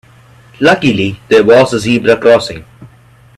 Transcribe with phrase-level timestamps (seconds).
[0.59, 2.65] Luckily there was a zebra crossing.